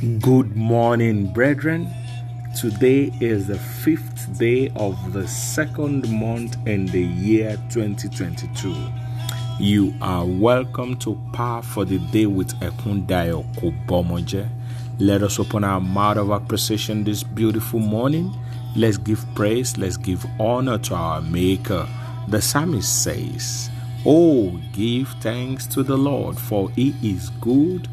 Good 0.00 0.54
morning, 0.54 1.32
brethren. 1.32 1.90
Today 2.56 3.10
is 3.20 3.48
the 3.48 3.58
fifth 3.58 4.38
day 4.38 4.70
of 4.76 5.12
the 5.12 5.26
second 5.26 6.08
month 6.08 6.56
in 6.68 6.86
the 6.86 7.02
year 7.02 7.56
2022. 7.70 8.76
You 9.58 9.92
are 10.00 10.24
welcome 10.24 10.96
to 10.98 11.20
Power 11.32 11.62
for 11.62 11.84
the 11.84 11.98
Day 12.12 12.26
with 12.26 12.54
Ekundayo 12.60 13.42
Kobomoje. 13.56 14.48
Let 15.00 15.24
us 15.24 15.40
open 15.40 15.64
our 15.64 15.80
mouth 15.80 16.18
of 16.18 16.30
appreciation 16.30 17.02
this 17.02 17.24
beautiful 17.24 17.80
morning. 17.80 18.32
Let's 18.76 18.98
give 18.98 19.26
praise, 19.34 19.76
let's 19.78 19.96
give 19.96 20.24
honor 20.38 20.78
to 20.78 20.94
our 20.94 21.20
Maker. 21.22 21.88
The 22.28 22.40
psalmist 22.40 23.02
says, 23.02 23.68
Oh, 24.06 24.60
give 24.72 25.08
thanks 25.20 25.66
to 25.66 25.82
the 25.82 25.98
Lord, 25.98 26.38
for 26.38 26.70
he 26.70 26.94
is 27.02 27.30
good 27.40 27.88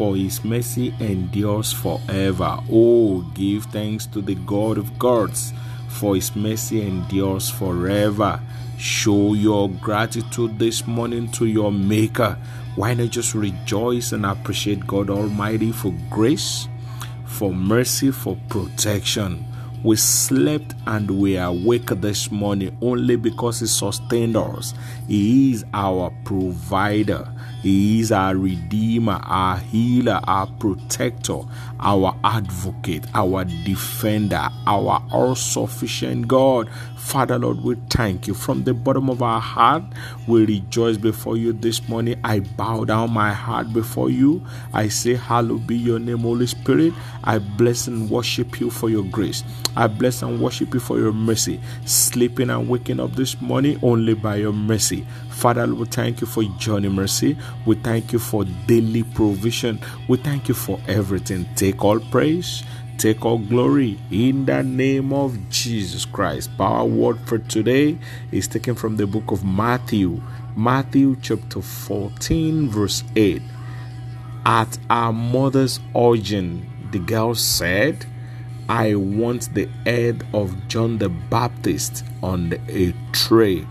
for 0.00 0.16
his 0.16 0.42
mercy 0.46 0.94
endures 0.98 1.74
forever. 1.74 2.58
Oh, 2.72 3.20
give 3.34 3.64
thanks 3.66 4.06
to 4.06 4.22
the 4.22 4.34
God 4.34 4.78
of 4.78 4.98
gods, 4.98 5.52
for 5.88 6.14
his 6.14 6.34
mercy 6.34 6.80
endures 6.80 7.50
forever. 7.50 8.40
Show 8.78 9.34
your 9.34 9.68
gratitude 9.68 10.58
this 10.58 10.86
morning 10.86 11.30
to 11.32 11.44
your 11.44 11.70
Maker. 11.70 12.38
Why 12.76 12.94
not 12.94 13.10
just 13.10 13.34
rejoice 13.34 14.12
and 14.12 14.24
appreciate 14.24 14.86
God 14.86 15.10
Almighty 15.10 15.70
for 15.70 15.92
grace, 16.08 16.66
for 17.26 17.52
mercy, 17.52 18.10
for 18.10 18.38
protection? 18.48 19.49
We 19.82 19.96
slept 19.96 20.74
and 20.86 21.10
we 21.10 21.38
are 21.38 21.48
awake 21.48 21.86
this 21.86 22.30
morning 22.30 22.76
only 22.82 23.16
because 23.16 23.60
He 23.60 23.66
sustained 23.66 24.36
us. 24.36 24.74
He 25.08 25.52
is 25.52 25.64
our 25.72 26.12
provider. 26.24 27.26
He 27.62 28.00
is 28.00 28.12
our 28.12 28.36
redeemer, 28.36 29.20
our 29.24 29.58
healer, 29.58 30.20
our 30.24 30.46
protector, 30.46 31.40
our 31.78 32.14
advocate, 32.24 33.06
our 33.14 33.44
defender, 33.44 34.48
our 34.66 35.02
all 35.10 35.34
sufficient 35.34 36.28
God. 36.28 36.68
Father, 37.00 37.38
Lord, 37.38 37.64
we 37.64 37.74
thank 37.88 38.28
you. 38.28 38.34
From 38.34 38.62
the 38.62 38.72
bottom 38.72 39.10
of 39.10 39.20
our 39.20 39.40
heart, 39.40 39.82
we 40.28 40.44
rejoice 40.44 40.96
before 40.96 41.36
you 41.36 41.52
this 41.52 41.88
morning. 41.88 42.20
I 42.22 42.40
bow 42.40 42.84
down 42.84 43.12
my 43.12 43.32
heart 43.32 43.72
before 43.72 44.10
you. 44.10 44.46
I 44.72 44.86
say, 44.88 45.14
Hallowed 45.14 45.66
be 45.66 45.76
your 45.76 45.98
name, 45.98 46.18
Holy 46.18 46.46
Spirit. 46.46 46.92
I 47.24 47.38
bless 47.38 47.88
and 47.88 48.08
worship 48.08 48.60
you 48.60 48.70
for 48.70 48.90
your 48.90 49.02
grace. 49.04 49.42
I 49.76 49.88
bless 49.88 50.22
and 50.22 50.40
worship 50.40 50.72
you 50.72 50.78
for 50.78 50.98
your 50.98 51.12
mercy. 51.12 51.60
Sleeping 51.84 52.50
and 52.50 52.68
waking 52.68 53.00
up 53.00 53.16
this 53.16 53.40
morning 53.40 53.80
only 53.82 54.14
by 54.14 54.36
your 54.36 54.52
mercy. 54.52 55.04
Father, 55.30 55.66
we 55.74 55.86
thank 55.86 56.20
you 56.20 56.26
for 56.26 56.44
journey 56.58 56.90
mercy. 56.90 57.36
We 57.66 57.74
thank 57.76 58.12
you 58.12 58.18
for 58.20 58.44
daily 58.66 59.02
provision. 59.02 59.80
We 60.06 60.18
thank 60.18 60.48
you 60.48 60.54
for 60.54 60.78
everything. 60.86 61.48
Take 61.56 61.82
all 61.82 61.98
praise, 61.98 62.62
take 63.00 63.24
all 63.24 63.38
glory 63.38 63.98
in 64.10 64.44
the 64.44 64.62
name 64.62 65.10
of 65.10 65.48
Jesus 65.48 66.04
Christ. 66.04 66.50
Our 66.60 66.84
word 66.84 67.18
for 67.26 67.38
today 67.38 67.98
is 68.30 68.46
taken 68.46 68.74
from 68.74 68.96
the 68.96 69.06
book 69.06 69.30
of 69.30 69.42
Matthew, 69.42 70.20
Matthew 70.54 71.16
chapter 71.22 71.62
14, 71.62 72.68
verse 72.68 73.02
8. 73.16 73.40
At 74.44 74.78
our 74.90 75.14
mother's 75.14 75.80
urging, 75.96 76.70
the 76.90 76.98
girl 76.98 77.34
said, 77.34 78.04
I 78.68 78.96
want 78.96 79.54
the 79.54 79.70
head 79.86 80.26
of 80.34 80.68
John 80.68 80.98
the 80.98 81.08
Baptist 81.08 82.04
on 82.22 82.52
a 82.68 82.92
tray. 83.12 83.66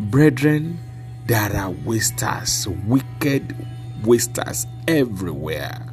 Brethren, 0.00 0.80
there 1.26 1.54
are 1.54 1.70
wasters, 1.70 2.66
wicked 2.86 3.54
wasters 4.02 4.66
everywhere. 4.86 5.84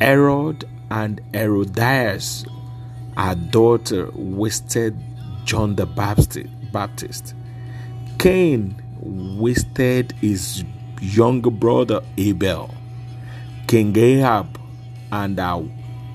Herod 0.00 0.68
and 0.94 1.20
Herodias, 1.32 2.46
our 3.16 3.34
daughter, 3.34 4.08
wasted 4.14 4.96
John 5.44 5.74
the 5.74 5.86
Baptist. 5.86 7.34
Cain 8.18 8.80
wasted 9.00 10.12
his 10.20 10.64
younger 11.00 11.50
brother 11.50 12.00
Abel. 12.16 12.72
King 13.66 13.96
Ahab 13.98 14.56
and 15.10 15.40
our 15.40 15.64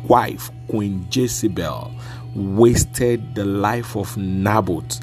wife, 0.07 0.49
Queen 0.69 1.05
Jezebel, 1.11 1.91
wasted 2.33 3.35
the 3.35 3.43
life 3.43 3.97
of 3.97 4.15
Naboth 4.15 5.01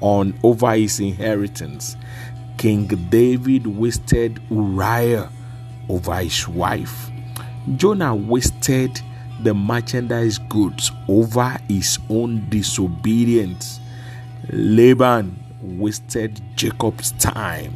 on 0.00 0.38
over 0.44 0.74
his 0.76 1.00
inheritance. 1.00 1.96
King 2.56 2.86
David 3.10 3.66
wasted 3.66 4.40
Uriah 4.48 5.28
over 5.88 6.14
his 6.16 6.46
wife. 6.46 7.10
Jonah 7.76 8.14
wasted 8.14 9.02
the 9.42 9.54
merchandise 9.54 10.38
goods 10.38 10.90
over 11.08 11.56
his 11.68 11.98
own 12.08 12.48
disobedience. 12.48 13.80
Laban 14.50 15.38
wasted 15.62 16.40
Jacob's 16.56 17.12
time 17.12 17.74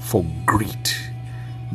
for 0.00 0.24
greed. 0.46 0.90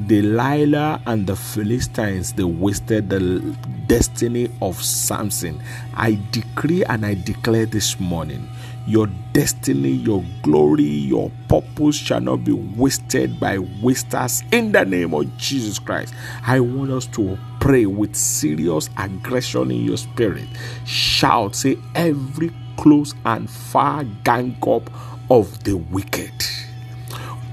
Delilah 0.08 1.02
and 1.08 1.28
the 1.28 1.36
Philistines 1.36 2.34
they 2.34 2.44
wasted 2.44 3.10
the 3.10 3.56
destiny 3.88 4.50
of 4.62 4.82
Samson. 4.82 5.62
I 5.96 6.20
decree 6.32 6.84
and 6.86 7.06
I 7.06 7.16
declare 7.16 7.66
this 7.66 8.00
morning 8.00 8.48
your 8.88 9.08
destiny, 9.34 9.90
your 9.90 10.24
glory, 10.42 10.84
your 10.84 11.32
purpose 11.48 11.96
shall 11.96 12.22
not 12.22 12.44
be 12.44 12.54
wasted 12.54 13.40
by 13.40 13.60
wasters 13.60 14.44
in 14.52 14.72
the 14.72 14.86
name 14.86 15.14
of 15.14 15.38
Jesus 15.38 15.78
Christ. 15.80 16.14
I 16.46 16.60
want 16.60 16.92
us 16.92 17.06
to 17.08 17.38
pray 17.60 17.86
with 17.86 18.16
serious 18.16 18.90
aggression 18.98 19.72
in 19.72 19.84
your 19.84 19.98
spirit. 19.98 20.48
Shout, 20.86 21.56
say, 21.56 21.78
every 21.96 22.52
close 22.78 23.14
and 23.26 23.50
far 23.50 24.04
gang 24.24 24.58
up 24.68 24.90
of 25.30 25.64
the 25.64 25.76
wicked 25.76 26.32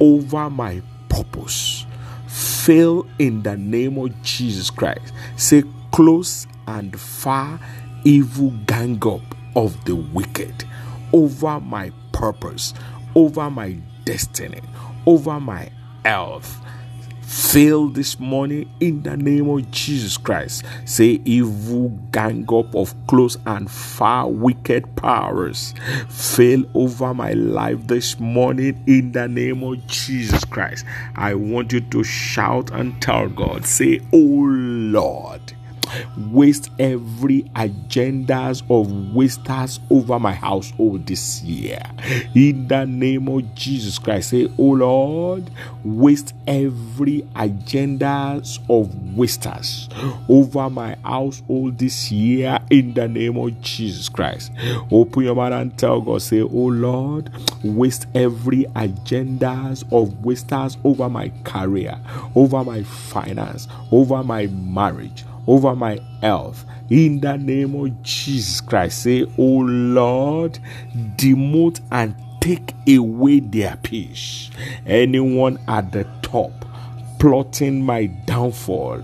over 0.00 0.48
my 0.50 0.82
purpose. 1.08 1.86
Fail 2.26 3.06
in 3.18 3.42
the 3.42 3.56
name 3.56 3.98
of 3.98 4.22
Jesus 4.22 4.70
Christ. 4.70 5.12
Say, 5.36 5.64
close 5.92 6.46
and 6.66 6.98
far 6.98 7.58
evil 8.04 8.50
gang 8.66 9.02
up 9.06 9.22
of 9.56 9.84
the 9.84 9.96
wicked 9.96 10.64
over 11.12 11.60
my 11.60 11.90
purpose, 12.12 12.74
over 13.14 13.50
my 13.50 13.78
destiny, 14.04 14.60
over 15.06 15.40
my 15.40 15.70
health. 16.04 16.60
Fail 17.26 17.88
this 17.88 18.20
morning 18.20 18.70
in 18.78 19.02
the 19.02 19.16
name 19.16 19.48
of 19.48 19.68
Jesus 19.72 20.16
Christ. 20.16 20.64
Say, 20.84 21.20
evil 21.24 21.88
gang 22.12 22.46
up 22.54 22.72
of 22.72 22.94
close 23.08 23.36
and 23.46 23.68
far 23.68 24.30
wicked 24.30 24.94
powers. 24.94 25.74
Fail 26.08 26.62
over 26.72 27.12
my 27.12 27.32
life 27.32 27.84
this 27.88 28.20
morning 28.20 28.80
in 28.86 29.10
the 29.10 29.26
name 29.26 29.64
of 29.64 29.84
Jesus 29.88 30.44
Christ. 30.44 30.84
I 31.16 31.34
want 31.34 31.72
you 31.72 31.80
to 31.80 32.04
shout 32.04 32.70
and 32.70 33.02
tell 33.02 33.28
God, 33.28 33.66
say, 33.66 34.00
Oh 34.12 34.46
Lord 34.46 35.55
waste 36.30 36.70
every 36.78 37.42
agendas 37.54 38.62
of 38.70 39.14
wasters 39.14 39.80
over 39.90 40.18
my 40.18 40.32
household 40.32 41.06
this 41.06 41.42
year. 41.42 41.82
In 42.34 42.68
the 42.68 42.84
name 42.86 43.28
of 43.28 43.54
Jesus 43.54 43.98
Christ, 43.98 44.30
say, 44.30 44.48
Oh 44.58 44.72
Lord, 44.72 45.50
waste 45.84 46.34
every 46.46 47.22
agendas 47.34 48.58
of 48.68 49.16
wasters 49.16 49.88
over 50.28 50.68
my 50.70 50.96
household 51.04 51.78
this 51.78 52.10
year. 52.10 52.58
In 52.70 52.94
the 52.94 53.08
name 53.08 53.36
of 53.36 53.60
Jesus 53.60 54.08
Christ, 54.08 54.52
open 54.90 55.24
your 55.24 55.34
mouth 55.34 55.52
and 55.52 55.76
tell 55.78 56.00
God, 56.00 56.22
say, 56.22 56.40
Oh 56.40 56.46
Lord, 56.46 57.30
waste 57.62 58.06
every 58.14 58.64
agendas 58.74 59.84
of 59.92 60.24
wasters 60.24 60.76
over 60.84 61.08
my 61.08 61.32
career, 61.44 61.98
over 62.34 62.64
my 62.64 62.82
finance, 62.82 63.68
over 63.90 64.22
my 64.22 64.46
marriage 64.46 65.24
over 65.46 65.74
my 65.74 66.00
health. 66.20 66.64
In 66.90 67.20
the 67.20 67.36
name 67.36 67.74
of 67.74 68.02
Jesus 68.02 68.60
Christ, 68.60 69.02
say, 69.02 69.24
Oh 69.38 69.58
Lord, 69.58 70.58
demote 71.16 71.80
and 71.90 72.14
take 72.40 72.74
away 72.88 73.40
their 73.40 73.76
peace. 73.76 74.50
Anyone 74.86 75.58
at 75.68 75.92
the 75.92 76.04
top 76.22 76.52
plotting 77.18 77.82
my 77.82 78.06
downfall, 78.06 79.02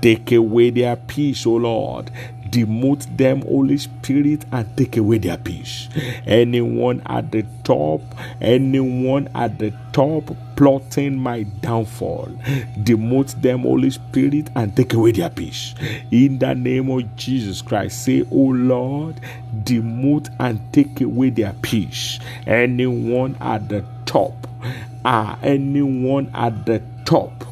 take 0.00 0.32
away 0.32 0.70
their 0.70 0.96
peace, 0.96 1.44
O 1.44 1.54
Lord 1.56 2.10
demote 2.50 3.16
them, 3.16 3.42
Holy 3.42 3.78
Spirit, 3.78 4.44
and 4.52 4.76
take 4.76 4.96
away 4.96 5.18
their 5.18 5.36
peace. 5.38 5.88
Anyone 6.26 7.02
at 7.06 7.30
the 7.32 7.44
top, 7.64 8.00
anyone 8.40 9.28
at 9.34 9.58
the 9.58 9.72
top 9.92 10.24
plotting 10.56 11.16
my 11.16 11.42
downfall, 11.42 12.26
demote 12.82 13.40
them, 13.40 13.60
Holy 13.60 13.90
Spirit, 13.90 14.50
and 14.54 14.74
take 14.76 14.94
away 14.94 15.12
their 15.12 15.30
peace. 15.30 15.74
In 16.10 16.38
the 16.38 16.54
name 16.54 16.90
of 16.90 17.16
Jesus 17.16 17.62
Christ, 17.62 18.04
say, 18.04 18.24
Oh 18.30 18.48
Lord, 18.48 19.20
demote 19.64 20.34
and 20.38 20.60
take 20.72 21.00
away 21.00 21.30
their 21.30 21.54
peace. 21.62 22.18
Anyone 22.46 23.36
at 23.40 23.68
the 23.68 23.84
top, 24.06 24.46
ah, 25.04 25.38
anyone 25.42 26.30
at 26.34 26.66
the 26.66 26.82
top 27.04 27.47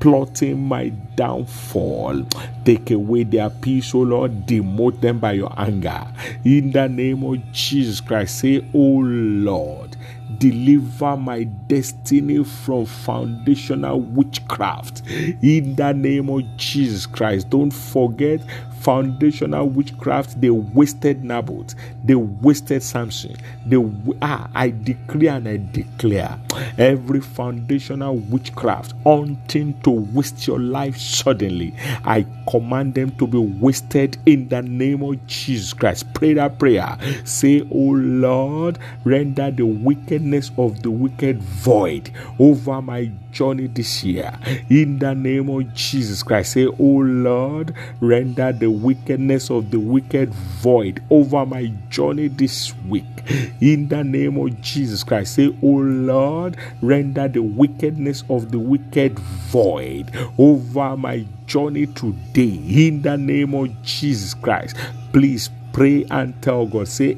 plotting 0.00 0.58
my 0.58 0.88
downfall. 1.14 2.24
Take 2.64 2.90
away 2.90 3.24
their 3.24 3.50
peace, 3.50 3.94
O 3.94 4.00
Lord. 4.00 4.46
Demote 4.46 5.00
them 5.00 5.18
by 5.18 5.32
your 5.32 5.52
anger. 5.56 6.06
In 6.44 6.72
the 6.72 6.88
name 6.88 7.22
of 7.22 7.52
Jesus 7.52 8.00
Christ, 8.00 8.40
say, 8.40 8.66
O 8.74 8.78
Lord, 8.78 9.96
deliver 10.38 11.16
my 11.16 11.44
destiny 11.44 12.42
from 12.42 12.86
foundational 12.86 14.00
witchcraft. 14.00 15.02
In 15.42 15.76
the 15.76 15.92
name 15.92 16.30
of 16.30 16.42
Jesus 16.56 17.06
Christ, 17.06 17.50
don't 17.50 17.70
forget 17.70 18.40
foundational 18.80 19.68
witchcraft, 19.68 20.40
they 20.40 20.50
wasted 20.50 21.22
Naboth, 21.22 21.74
they 22.04 22.14
wasted 22.14 22.82
Samson. 22.82 23.36
They 23.66 23.76
ah, 24.22 24.48
I 24.54 24.70
declare 24.70 25.36
and 25.36 25.48
I 25.48 25.58
declare 25.72 26.38
every 26.78 27.20
foundational 27.20 28.16
witchcraft 28.16 28.94
wanting 29.04 29.80
to 29.82 29.90
waste 29.90 30.46
your 30.46 30.58
life 30.58 30.96
suddenly. 30.96 31.74
I 32.04 32.26
command 32.48 32.94
them 32.94 33.10
to 33.16 33.26
be 33.26 33.38
wasted 33.38 34.16
in 34.26 34.48
the 34.48 34.62
name 34.62 35.02
of 35.02 35.26
Jesus 35.26 35.72
Christ. 35.72 36.12
Pray 36.14 36.34
that 36.34 36.58
prayer. 36.58 36.96
Say, 37.24 37.60
Oh 37.70 37.92
Lord, 37.92 38.78
render 39.04 39.50
the 39.50 39.66
wickedness 39.66 40.50
of 40.56 40.82
the 40.82 40.90
wicked 40.90 41.40
void 41.42 42.10
over 42.38 42.80
my 42.80 43.10
journey 43.32 43.66
this 43.66 44.04
year. 44.04 44.32
In 44.68 44.98
the 44.98 45.14
name 45.14 45.48
of 45.48 45.72
Jesus 45.74 46.22
Christ, 46.22 46.52
say, 46.52 46.66
Oh 46.66 46.74
Lord, 46.78 47.74
render 48.00 48.52
the 48.52 48.70
wickedness 48.70 49.50
of 49.50 49.70
the 49.70 49.80
wicked 49.80 50.32
void 50.34 51.02
over 51.10 51.46
my 51.46 51.66
journey 51.88 52.28
this 52.28 52.74
week. 52.88 53.04
In 53.60 53.88
the 53.88 54.02
name 54.02 54.36
of 54.38 54.60
Jesus 54.60 55.04
Christ, 55.04 55.34
say, 55.34 55.48
Oh 55.62 55.66
Lord, 55.66 56.56
render 56.82 57.28
the 57.28 57.42
wickedness 57.42 58.24
of 58.28 58.50
the 58.50 58.58
wicked 58.58 59.18
void 59.18 60.10
over 60.38 60.96
my 60.96 61.26
journey 61.46 61.86
today. 61.86 62.60
In 62.68 63.02
the 63.02 63.16
name 63.16 63.54
of 63.54 63.82
Jesus 63.82 64.34
Christ, 64.34 64.76
please 65.12 65.50
pray 65.72 66.04
and 66.10 66.40
tell 66.42 66.66
God, 66.66 66.88
say, 66.88 67.16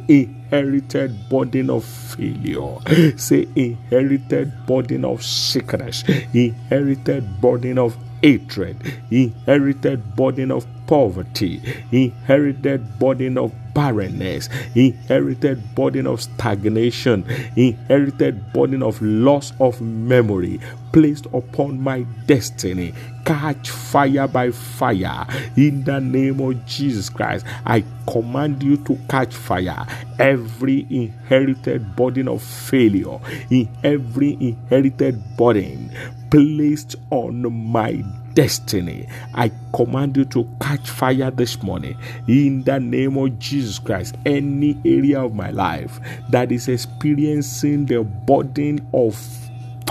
inherited 0.52 1.30
burden 1.30 1.70
of 1.70 1.82
failure, 1.82 2.76
say, 3.16 3.48
inherited 3.56 4.52
burden 4.66 5.04
of 5.04 5.22
sickness, 5.22 6.04
inherited 6.34 7.40
burden 7.40 7.78
of 7.78 7.96
hatred, 8.22 8.76
inherited 9.10 10.14
burden 10.14 10.50
of 10.50 10.66
poverty, 10.86 11.60
inherited 11.90 12.98
burden 12.98 13.38
of 13.38 13.50
barrenness, 13.72 14.50
inherited 14.74 15.74
burden 15.74 16.06
of 16.06 16.20
stagnation, 16.20 17.24
inherited 17.56 18.52
burden 18.52 18.82
of 18.82 19.00
loss 19.00 19.54
of 19.58 19.80
memory 19.80 20.60
placed 20.92 21.24
upon 21.32 21.80
my 21.80 22.02
destiny. 22.26 22.92
Catch 23.24 23.70
fire 23.70 24.26
by 24.26 24.50
fire 24.50 25.26
in 25.56 25.84
the 25.84 26.00
name 26.00 26.40
of 26.40 26.66
Jesus 26.66 27.08
Christ. 27.08 27.46
I 27.64 27.84
command 28.06 28.62
you 28.62 28.76
to 28.78 28.98
catch 29.08 29.34
fire. 29.34 29.86
Every 30.18 30.86
inherited 30.90 31.94
burden 31.94 32.28
of 32.28 32.42
failure, 32.42 33.18
in 33.50 33.68
every 33.84 34.32
inherited 34.40 35.22
burden 35.36 35.90
placed 36.30 36.96
on 37.10 37.52
my 37.52 38.02
destiny. 38.34 39.06
I 39.34 39.52
command 39.74 40.16
you 40.16 40.24
to 40.26 40.48
catch 40.60 40.88
fire 40.88 41.30
this 41.30 41.62
morning 41.62 41.96
in 42.26 42.62
the 42.64 42.80
name 42.80 43.18
of 43.18 43.38
Jesus 43.38 43.78
Christ. 43.78 44.16
Any 44.24 44.80
area 44.84 45.22
of 45.22 45.34
my 45.34 45.50
life 45.50 46.00
that 46.30 46.50
is 46.50 46.68
experiencing 46.68 47.86
the 47.86 48.02
burden 48.02 48.88
of 48.94 49.14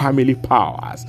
family 0.01 0.33
powers 0.33 1.05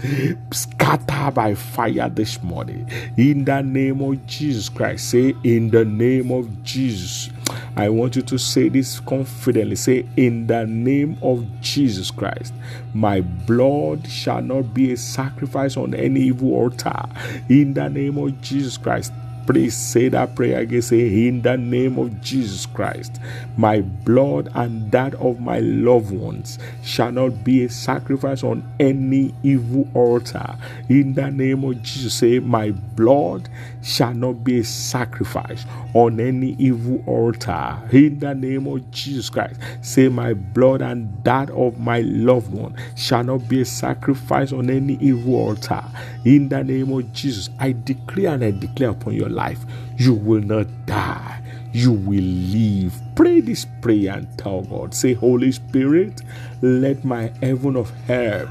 scatter 0.53 1.31
by 1.31 1.55
fire 1.55 2.11
this 2.11 2.43
morning 2.43 2.87
in 3.17 3.43
the 3.47 3.62
name 3.62 4.03
of 4.03 4.27
Jesus 4.27 4.69
Christ. 4.69 5.09
Say, 5.09 5.35
in 5.44 5.71
the 5.71 5.85
name 5.85 6.31
of 6.31 6.62
Jesus. 6.62 7.31
I 7.75 7.89
want 7.89 8.17
you 8.17 8.23
to 8.23 8.39
say 8.39 8.69
this 8.69 9.00
confidently. 9.00 9.77
Say, 9.77 10.06
In 10.17 10.47
the 10.47 10.67
name 10.67 11.19
of 11.23 11.47
Jesus 11.61 12.11
Christ, 12.11 12.53
my 12.93 13.23
blood 13.23 14.06
shall 14.06 14.43
not 14.43 14.75
be 14.75 14.93
a 14.93 14.97
sacrifice 14.97 15.77
on 15.77 15.94
any 15.94 16.21
evil 16.21 16.53
altar. 16.53 17.03
In 17.49 17.75
the 17.75 17.89
name 17.89 18.19
of 18.19 18.41
Jesus 18.43 18.77
Christ, 18.77 19.12
Please 19.47 19.77
say 19.77 20.09
that 20.09 20.37
prayer 20.37 20.61
again. 20.61 20.83
Say, 20.83 21.27
In 21.27 21.43
the 21.43 21.56
name 21.56 21.99
of 21.99 22.21
Jesus 22.21 22.67
Christ, 22.67 23.19
my 23.56 23.81
blood 23.81 24.50
and 24.55 24.91
that 24.93 25.15
of 25.15 25.41
my 25.41 25.59
loved 25.59 26.12
ones 26.12 26.59
shall 26.85 27.11
not 27.11 27.43
be 27.43 27.65
a 27.65 27.69
sacrifice 27.69 28.44
on 28.44 28.62
any 28.79 29.35
evil 29.43 29.89
altar. 29.94 30.56
In 30.89 31.15
the 31.15 31.31
name 31.31 31.65
of 31.65 31.83
Jesus, 31.83 32.15
say, 32.15 32.39
My 32.39 32.71
blood 32.71 33.49
shall 33.83 34.15
not 34.15 34.44
be 34.44 34.61
a 34.61 34.65
sacrifice 34.65 35.65
on 35.94 36.21
any 36.21 36.55
evil 36.59 37.03
altar. 37.06 37.79
In 37.91 38.21
the 38.21 38.35
name 38.35 38.67
of 38.69 38.89
Jesus 38.93 39.29
Christ, 39.29 39.59
say, 39.81 40.09
My 40.09 40.35
blood 40.35 40.83
and 40.83 41.25
that 41.25 41.50
of 41.50 41.81
my 41.81 42.00
loved 42.00 42.53
one 42.53 42.77
shall 42.97 43.25
not 43.25 43.49
be 43.49 43.62
a 43.62 43.65
sacrifice 43.65 44.53
on 44.53 44.71
any 44.71 44.94
evil 45.00 45.35
altar. 45.35 45.83
In 46.24 46.48
the 46.48 46.62
name 46.62 46.92
of 46.92 47.12
Jesus, 47.12 47.50
I 47.58 47.72
declare 47.72 48.34
and 48.34 48.44
I 48.44 48.52
declare 48.52 48.90
upon 48.90 49.14
your 49.14 49.28
life, 49.28 49.58
you 49.96 50.14
will 50.14 50.40
not 50.40 50.66
die. 50.86 51.40
You 51.72 51.92
will 51.92 52.22
live. 52.22 52.94
Pray 53.16 53.40
this 53.40 53.66
prayer 53.80 54.12
and 54.12 54.38
tell 54.38 54.62
God. 54.62 54.94
Say, 54.94 55.14
Holy 55.14 55.50
Spirit, 55.50 56.22
let 56.60 57.04
my 57.04 57.32
heaven 57.40 57.76
of 57.76 57.90
help 58.06 58.48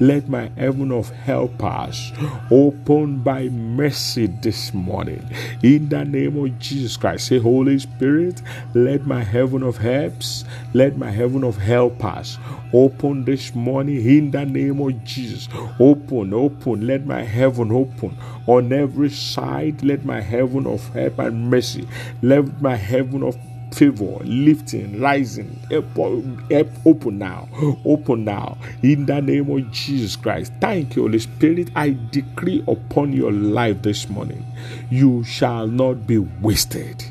let 0.00 0.28
my 0.28 0.50
heaven 0.56 0.92
of 0.92 1.10
helpers 1.10 2.12
open 2.50 3.18
by 3.20 3.48
mercy 3.48 4.26
this 4.26 4.72
morning. 4.74 5.24
In 5.62 5.88
the 5.88 6.04
name 6.04 6.36
of 6.42 6.58
Jesus 6.58 6.96
Christ, 6.96 7.28
say, 7.28 7.38
Holy 7.38 7.78
Spirit, 7.78 8.42
let 8.74 9.06
my 9.06 9.22
heaven 9.22 9.62
of 9.62 9.78
helps, 9.78 10.44
let 10.74 10.96
my 10.96 11.10
heaven 11.10 11.44
of 11.44 11.56
helpers 11.56 12.38
open 12.72 13.24
this 13.24 13.54
morning. 13.54 14.04
In 14.04 14.30
the 14.30 14.44
name 14.44 14.80
of 14.80 15.04
Jesus, 15.04 15.48
open, 15.78 16.34
open, 16.34 16.86
let 16.86 17.06
my 17.06 17.22
heaven 17.22 17.72
open 17.72 18.16
on 18.46 18.72
every 18.72 19.10
side. 19.10 19.82
Let 19.82 20.04
my 20.04 20.20
heaven 20.20 20.66
of 20.66 20.86
help 20.94 21.18
and 21.18 21.50
mercy, 21.50 21.86
let 22.22 22.60
my 22.60 22.76
heaven 22.76 23.22
of 23.22 23.36
favor, 23.72 24.18
lifting, 24.24 25.00
rising, 25.00 25.58
open 25.72 27.18
now, 27.18 27.48
open 27.84 28.24
now, 28.24 28.56
in 28.82 29.06
the 29.06 29.20
name 29.20 29.50
of 29.50 29.70
Jesus 29.70 30.16
Christ. 30.16 30.52
Thank 30.60 30.96
you, 30.96 31.02
Holy 31.02 31.18
Spirit. 31.18 31.70
I 31.76 31.96
decree 32.10 32.64
upon 32.66 33.12
your 33.12 33.32
life 33.32 33.82
this 33.82 34.08
morning, 34.08 34.44
you 34.90 35.24
shall 35.24 35.66
not 35.66 36.06
be 36.06 36.18
wasted. 36.18 37.04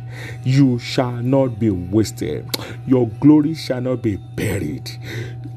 You 0.44 0.80
shall 0.80 1.12
not 1.12 1.60
be 1.60 1.70
wasted. 1.70 2.50
Your 2.88 3.08
glory 3.08 3.54
shall 3.54 3.82
not 3.82 4.02
be 4.02 4.18
buried. 4.18 4.90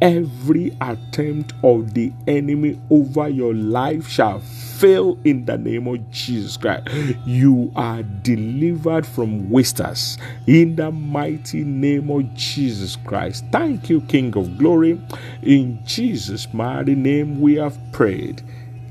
Every 0.02 0.76
attempt 0.80 1.54
of 1.62 1.94
the 1.94 2.12
enemy 2.26 2.80
over 2.90 3.28
your 3.28 3.54
life 3.54 4.08
shall 4.08 4.40
fail 4.80 5.18
in 5.24 5.44
the 5.44 5.58
name 5.58 5.86
of 5.86 6.10
Jesus 6.10 6.56
Christ. 6.56 6.88
You 7.26 7.70
are 7.76 8.02
delivered 8.02 9.06
from 9.06 9.50
wasters 9.50 10.16
in 10.46 10.76
the 10.76 10.90
mighty 10.90 11.64
name 11.64 12.10
of 12.10 12.32
Jesus 12.34 12.96
Christ. 12.96 13.44
Thank 13.52 13.90
you, 13.90 14.00
King 14.02 14.34
of 14.38 14.56
Glory. 14.56 14.98
In 15.42 15.78
Jesus' 15.84 16.52
mighty 16.54 16.94
name 16.94 17.42
we 17.42 17.56
have 17.56 17.78
prayed. 17.92 18.42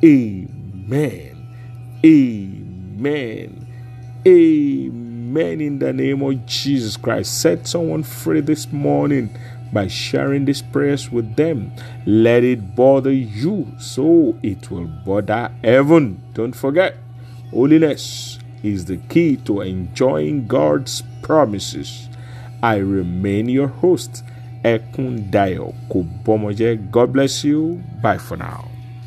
Amen. 0.03 1.48
Amen. 2.05 3.67
Amen. 4.27 5.62
In 5.62 5.79
the 5.79 5.91
name 5.91 6.22
of 6.22 6.46
Jesus 6.46 6.98
Christ. 6.98 7.41
Set 7.41 7.65
someone 7.65 8.03
free 8.03 8.41
this 8.41 8.72
morning 8.72 9.36
by 9.71 9.88
sharing 9.88 10.45
these 10.45 10.61
prayers 10.61 11.11
with 11.11 11.35
them. 11.35 11.71
Let 12.05 12.43
it 12.43 12.75
bother 12.75 13.11
you 13.11 13.67
so 13.77 14.38
it 14.41 14.71
will 14.71 14.88
bother 14.88 15.51
heaven. 15.63 16.21
Don't 16.33 16.53
forget, 16.55 16.95
holiness 17.51 18.39
is 18.63 18.85
the 18.85 18.97
key 18.97 19.38
to 19.38 19.61
enjoying 19.61 20.47
God's 20.47 21.03
promises. 21.21 22.09
I 22.61 22.77
remain 22.77 23.49
your 23.49 23.67
host, 23.67 24.23
Ekundayo 24.63 25.73
Kubomoje. 25.89 26.91
God 26.91 27.13
bless 27.13 27.43
you. 27.43 27.81
Bye 28.01 28.17
for 28.17 28.38
now. 28.38 28.68